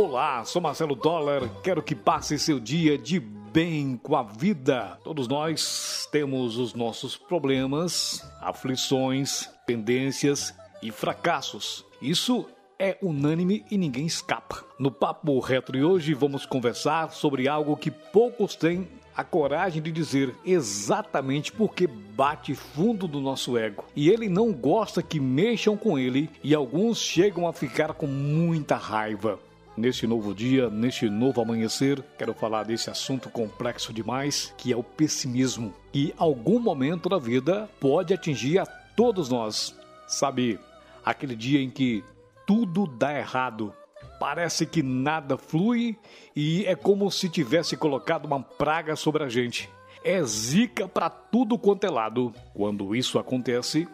Olá, 0.00 0.44
sou 0.44 0.62
Marcelo 0.62 0.94
Dollar. 0.94 1.42
Quero 1.60 1.82
que 1.82 1.92
passe 1.92 2.38
seu 2.38 2.60
dia 2.60 2.96
de 2.96 3.18
bem 3.18 3.98
com 4.00 4.14
a 4.14 4.22
vida. 4.22 4.96
Todos 5.02 5.26
nós 5.26 6.08
temos 6.12 6.56
os 6.56 6.72
nossos 6.72 7.16
problemas, 7.16 8.24
aflições, 8.40 9.50
pendências 9.66 10.54
e 10.80 10.92
fracassos. 10.92 11.84
Isso 12.00 12.46
é 12.78 12.96
unânime 13.02 13.64
e 13.72 13.76
ninguém 13.76 14.06
escapa. 14.06 14.64
No 14.78 14.92
Papo 14.92 15.40
Retro 15.40 15.76
de 15.76 15.82
hoje 15.82 16.14
vamos 16.14 16.46
conversar 16.46 17.10
sobre 17.10 17.48
algo 17.48 17.76
que 17.76 17.90
poucos 17.90 18.54
têm 18.54 18.86
a 19.16 19.24
coragem 19.24 19.82
de 19.82 19.90
dizer 19.90 20.32
exatamente 20.44 21.50
porque 21.50 21.88
bate 21.88 22.54
fundo 22.54 23.08
do 23.08 23.18
nosso 23.18 23.58
ego. 23.58 23.84
E 23.96 24.08
ele 24.08 24.28
não 24.28 24.52
gosta 24.52 25.02
que 25.02 25.18
mexam 25.18 25.76
com 25.76 25.98
ele 25.98 26.30
e 26.44 26.54
alguns 26.54 26.98
chegam 26.98 27.48
a 27.48 27.52
ficar 27.52 27.94
com 27.94 28.06
muita 28.06 28.76
raiva. 28.76 29.40
Neste 29.78 30.08
novo 30.08 30.34
dia, 30.34 30.68
neste 30.68 31.08
novo 31.08 31.40
amanhecer, 31.40 32.02
quero 32.18 32.34
falar 32.34 32.64
desse 32.64 32.90
assunto 32.90 33.30
complexo 33.30 33.92
demais, 33.92 34.52
que 34.58 34.72
é 34.72 34.76
o 34.76 34.82
pessimismo, 34.82 35.72
que 35.92 36.12
algum 36.18 36.58
momento 36.58 37.08
da 37.08 37.16
vida 37.16 37.70
pode 37.78 38.12
atingir 38.12 38.58
a 38.58 38.66
todos 38.66 39.28
nós. 39.28 39.78
Sabe, 40.08 40.58
aquele 41.04 41.36
dia 41.36 41.60
em 41.60 41.70
que 41.70 42.02
tudo 42.44 42.88
dá 42.88 43.16
errado, 43.16 43.72
Parece 44.18 44.66
que 44.66 44.82
nada 44.82 45.38
flui 45.38 45.96
e 46.34 46.64
é 46.66 46.74
como 46.74 47.08
se 47.08 47.28
tivesse 47.28 47.76
colocado 47.76 48.24
uma 48.24 48.40
praga 48.42 48.96
sobre 48.96 49.22
a 49.22 49.28
gente. 49.28 49.70
É 50.02 50.20
zica 50.24 50.88
para 50.88 51.08
tudo 51.08 51.56
quanto 51.56 51.84
é 51.84 51.88
lado. 51.88 52.34
Quando 52.52 52.96
isso 52.96 53.16
acontece, 53.16 53.86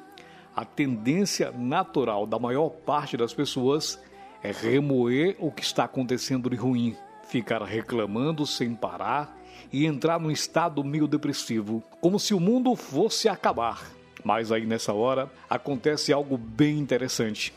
a 0.56 0.64
tendência 0.64 1.52
natural 1.52 2.26
da 2.26 2.38
maior 2.38 2.70
parte 2.70 3.18
das 3.18 3.34
pessoas 3.34 4.00
é 4.44 4.52
remoer 4.52 5.36
o 5.38 5.50
que 5.50 5.62
está 5.62 5.84
acontecendo 5.84 6.50
de 6.50 6.56
ruim, 6.56 6.94
ficar 7.26 7.62
reclamando 7.62 8.46
sem 8.46 8.74
parar 8.74 9.34
e 9.72 9.86
entrar 9.86 10.20
num 10.20 10.30
estado 10.30 10.84
meio 10.84 11.08
depressivo, 11.08 11.82
como 11.98 12.20
se 12.20 12.34
o 12.34 12.38
mundo 12.38 12.76
fosse 12.76 13.26
acabar. 13.26 13.82
Mas 14.22 14.52
aí 14.52 14.66
nessa 14.66 14.92
hora 14.92 15.30
acontece 15.48 16.12
algo 16.12 16.36
bem 16.36 16.78
interessante. 16.78 17.54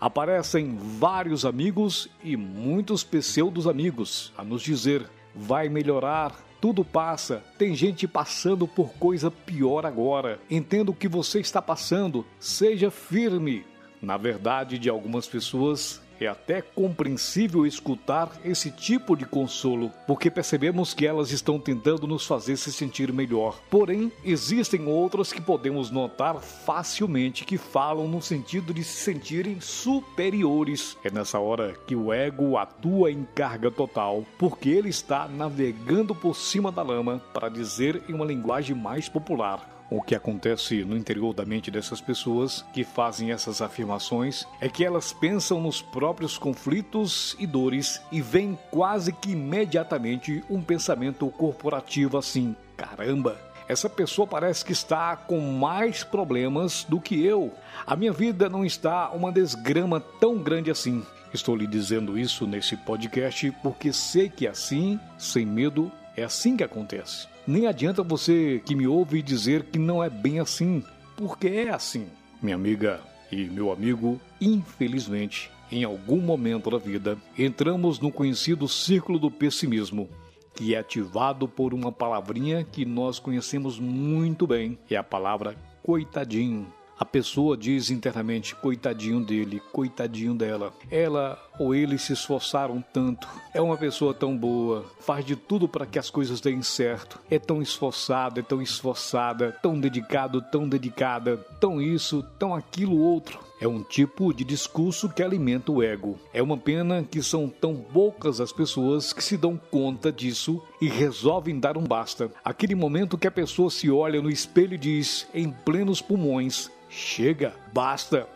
Aparecem 0.00 0.76
vários 0.76 1.44
amigos 1.44 2.08
e 2.22 2.36
muitos 2.36 3.02
pseudos 3.02 3.66
amigos 3.66 4.32
a 4.38 4.44
nos 4.44 4.62
dizer: 4.62 5.04
vai 5.34 5.68
melhorar, 5.68 6.32
tudo 6.60 6.84
passa, 6.84 7.42
tem 7.58 7.74
gente 7.74 8.06
passando 8.06 8.68
por 8.68 8.92
coisa 8.94 9.32
pior 9.32 9.84
agora. 9.84 10.38
Entendo 10.48 10.90
o 10.90 10.94
que 10.94 11.08
você 11.08 11.40
está 11.40 11.60
passando, 11.60 12.24
seja 12.38 12.88
firme. 12.88 13.64
Na 14.00 14.16
verdade, 14.16 14.78
de 14.78 14.88
algumas 14.88 15.26
pessoas, 15.26 16.00
é 16.20 16.28
até 16.28 16.60
compreensível 16.60 17.66
escutar 17.66 18.30
esse 18.44 18.70
tipo 18.70 19.16
de 19.16 19.24
consolo, 19.24 19.90
porque 20.06 20.30
percebemos 20.30 20.94
que 20.94 21.06
elas 21.06 21.30
estão 21.30 21.58
tentando 21.58 22.06
nos 22.06 22.26
fazer 22.26 22.56
se 22.56 22.72
sentir 22.72 23.12
melhor. 23.12 23.60
Porém, 23.70 24.12
existem 24.24 24.86
outras 24.86 25.32
que 25.32 25.40
podemos 25.40 25.90
notar 25.90 26.40
facilmente 26.40 27.44
que 27.44 27.56
falam 27.56 28.06
no 28.06 28.20
sentido 28.20 28.72
de 28.72 28.84
se 28.84 28.96
sentirem 29.02 29.60
superiores. 29.60 30.96
É 31.04 31.10
nessa 31.10 31.38
hora 31.38 31.74
que 31.86 31.96
o 31.96 32.12
ego 32.12 32.56
atua 32.56 33.10
em 33.10 33.26
carga 33.34 33.70
total, 33.70 34.24
porque 34.38 34.68
ele 34.68 34.88
está 34.88 35.26
navegando 35.28 36.14
por 36.14 36.36
cima 36.36 36.70
da 36.70 36.82
lama, 36.82 37.22
para 37.32 37.48
dizer 37.48 38.02
em 38.08 38.14
uma 38.14 38.24
linguagem 38.24 38.76
mais 38.76 39.08
popular 39.08 39.79
o 39.90 40.00
que 40.00 40.14
acontece 40.14 40.84
no 40.84 40.96
interior 40.96 41.34
da 41.34 41.44
mente 41.44 41.70
dessas 41.70 42.00
pessoas 42.00 42.64
que 42.72 42.84
fazem 42.84 43.32
essas 43.32 43.60
afirmações 43.60 44.46
é 44.60 44.68
que 44.68 44.84
elas 44.84 45.12
pensam 45.12 45.60
nos 45.60 45.82
próprios 45.82 46.38
conflitos 46.38 47.34
e 47.38 47.46
dores 47.46 48.00
e 48.12 48.22
vem 48.22 48.56
quase 48.70 49.12
que 49.12 49.32
imediatamente 49.32 50.44
um 50.48 50.62
pensamento 50.62 51.28
corporativo 51.30 52.16
assim: 52.16 52.54
caramba, 52.76 53.36
essa 53.68 53.88
pessoa 53.88 54.26
parece 54.26 54.64
que 54.64 54.72
está 54.72 55.16
com 55.16 55.40
mais 55.40 56.04
problemas 56.04 56.84
do 56.84 57.00
que 57.00 57.24
eu. 57.24 57.52
A 57.86 57.96
minha 57.96 58.12
vida 58.12 58.48
não 58.48 58.64
está 58.64 59.10
uma 59.10 59.32
desgrama 59.32 60.00
tão 60.00 60.38
grande 60.38 60.70
assim. 60.70 61.04
Estou 61.32 61.54
lhe 61.54 61.66
dizendo 61.66 62.18
isso 62.18 62.46
nesse 62.46 62.76
podcast 62.76 63.50
porque 63.62 63.92
sei 63.92 64.28
que 64.28 64.46
é 64.46 64.50
assim, 64.50 64.98
sem 65.16 65.46
medo, 65.46 65.90
é 66.16 66.24
assim 66.24 66.56
que 66.56 66.64
acontece. 66.64 67.29
Nem 67.46 67.66
adianta 67.66 68.02
você 68.02 68.62
que 68.64 68.74
me 68.74 68.86
ouve 68.86 69.22
dizer 69.22 69.64
que 69.64 69.78
não 69.78 70.02
é 70.02 70.10
bem 70.10 70.40
assim, 70.40 70.82
porque 71.16 71.48
é 71.48 71.70
assim. 71.70 72.06
Minha 72.42 72.56
amiga 72.56 73.00
e 73.30 73.44
meu 73.44 73.72
amigo, 73.72 74.20
infelizmente, 74.40 75.50
em 75.70 75.84
algum 75.84 76.20
momento 76.20 76.70
da 76.70 76.78
vida, 76.78 77.16
entramos 77.38 78.00
no 78.00 78.10
conhecido 78.10 78.66
círculo 78.68 79.18
do 79.18 79.30
pessimismo, 79.30 80.08
que 80.54 80.74
é 80.74 80.78
ativado 80.78 81.46
por 81.46 81.72
uma 81.72 81.92
palavrinha 81.92 82.64
que 82.64 82.84
nós 82.84 83.18
conhecemos 83.18 83.78
muito 83.78 84.46
bem, 84.46 84.78
é 84.90 84.96
a 84.96 85.02
palavra 85.02 85.54
coitadinho. 85.82 86.66
A 86.98 87.04
pessoa 87.04 87.56
diz 87.56 87.90
internamente: 87.90 88.54
coitadinho 88.54 89.24
dele, 89.24 89.62
coitadinho 89.72 90.34
dela. 90.34 90.72
Ela 90.90 91.38
ou 91.60 91.74
ele 91.74 91.98
se 91.98 92.14
esforçaram 92.14 92.82
tanto. 92.90 93.28
É 93.52 93.60
uma 93.60 93.76
pessoa 93.76 94.14
tão 94.14 94.34
boa, 94.34 94.86
faz 95.00 95.22
de 95.26 95.36
tudo 95.36 95.68
para 95.68 95.84
que 95.84 95.98
as 95.98 96.08
coisas 96.08 96.40
deem 96.40 96.62
certo. 96.62 97.20
É 97.30 97.38
tão 97.38 97.60
esforçado, 97.60 98.40
é 98.40 98.42
tão 98.42 98.62
esforçada, 98.62 99.54
tão 99.60 99.78
dedicado, 99.78 100.40
tão 100.40 100.66
dedicada, 100.66 101.36
tão 101.60 101.78
isso, 101.78 102.24
tão 102.38 102.54
aquilo 102.54 102.98
outro. 102.98 103.38
É 103.60 103.68
um 103.68 103.82
tipo 103.82 104.32
de 104.32 104.42
discurso 104.42 105.10
que 105.10 105.22
alimenta 105.22 105.70
o 105.70 105.82
ego. 105.82 106.18
É 106.32 106.42
uma 106.42 106.56
pena 106.56 107.04
que 107.04 107.22
são 107.22 107.46
tão 107.46 107.76
poucas 107.76 108.40
as 108.40 108.52
pessoas 108.52 109.12
que 109.12 109.22
se 109.22 109.36
dão 109.36 109.60
conta 109.70 110.10
disso 110.10 110.62
e 110.80 110.88
resolvem 110.88 111.60
dar 111.60 111.76
um 111.76 111.84
basta. 111.84 112.30
Aquele 112.42 112.74
momento 112.74 113.18
que 113.18 113.26
a 113.26 113.30
pessoa 113.30 113.70
se 113.70 113.90
olha 113.90 114.22
no 114.22 114.30
espelho 114.30 114.76
e 114.76 114.78
diz, 114.78 115.28
em 115.34 115.50
plenos 115.50 116.00
pulmões: 116.00 116.70
Chega, 116.88 117.52
basta. 117.70 118.26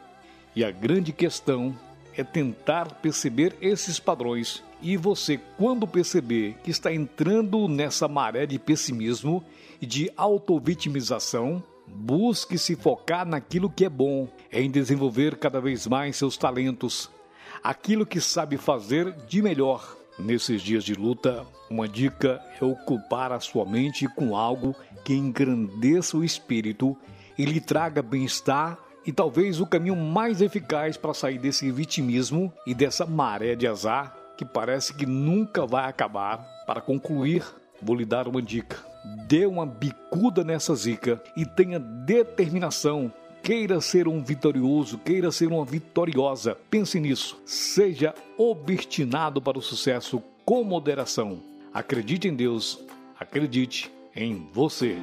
E 0.55 0.63
a 0.63 0.71
grande 0.71 1.11
questão 1.11 1.75
é 2.17 2.25
tentar 2.25 2.95
perceber 2.97 3.57
esses 3.61 3.99
padrões. 3.99 4.63
E 4.81 4.97
você, 4.97 5.41
quando 5.57 5.87
perceber 5.87 6.57
que 6.63 6.71
está 6.71 6.93
entrando 6.93 7.69
nessa 7.69 8.07
maré 8.07 8.47
de 8.47 8.59
pessimismo 8.59 9.43
e 9.81 9.87
de 9.87 10.11
autovitimização, 10.17 11.63
busque 11.87 12.59
se 12.59 12.77
focar 12.77 13.27
naquilo 13.27 13.71
que 13.71 13.85
é 13.85 13.89
bom, 13.89 14.29
em 14.53 14.71
desenvolver 14.71 15.37
cada 15.37 15.61
vez 15.61 15.87
mais 15.87 16.17
seus 16.17 16.37
talentos, 16.37 17.11
aquilo 17.63 18.07
que 18.07 18.21
sabe 18.21 18.57
fazer 18.57 19.13
de 19.27 19.43
melhor. 19.43 19.97
Nesses 20.19 20.63
dias 20.63 20.85
de 20.85 20.95
luta, 20.95 21.45
uma 21.69 21.89
dica 21.89 22.41
é 22.61 22.65
ocupar 22.65 23.33
a 23.33 23.41
sua 23.41 23.65
mente 23.65 24.07
com 24.07 24.37
algo 24.37 24.77
que 25.05 25.13
engrandeça 25.13 26.17
o 26.17 26.25
espírito 26.25 26.97
e 27.37 27.45
lhe 27.45 27.61
traga 27.61 28.01
bem-estar 28.01 28.79
e 29.07 29.13
talvez 29.13 29.61
o 29.61 29.67
caminho 29.67 29.97
mais 29.97 30.41
eficaz 30.41 30.97
para 30.97 31.15
sair 31.15 31.39
desse 31.39 31.71
vitimismo 31.71 32.53
e 32.67 32.75
dessa 32.75 33.05
maré 33.05 33.55
de 33.55 33.67
azar 33.67 34.17
que 34.37 34.45
parece 34.45 34.95
que 34.95 35.07
nunca 35.07 35.67
vai 35.67 35.89
acabar. 35.89 36.45
Para 36.67 36.81
concluir, 36.81 37.45
vou 37.81 37.97
lhe 37.97 38.05
dar 38.05 38.27
uma 38.27 38.43
dica. 38.43 38.77
Dê 39.29 39.47
uma 39.47 39.67
bicuda 39.67 40.43
nessa 40.43 40.75
zica 40.75 41.23
e 41.37 41.45
tenha 41.45 41.79
determinação. 41.79 43.13
Queira 43.43 43.81
ser 43.81 44.09
um 44.09 44.23
vitorioso, 44.23 44.99
queira 44.99 45.31
ser 45.31 45.49
uma 45.49 45.65
vitoriosa. 45.65 46.57
Pense 46.71 46.99
nisso. 46.99 47.41
Seja 47.45 48.15
obstinado 48.39 49.41
para 49.41 49.59
o 49.59 49.63
sucesso 49.63 50.23
com 50.45 50.65
moderação. 50.65 51.43
Acredite 51.73 52.29
em 52.29 52.35
Deus, 52.35 52.79
acredite 53.19 53.93
em 54.17 54.49
você. 54.53 54.97